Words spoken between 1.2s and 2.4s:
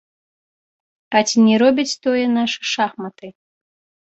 ці не робяць тое